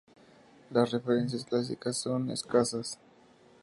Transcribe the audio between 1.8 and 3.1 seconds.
son escasas.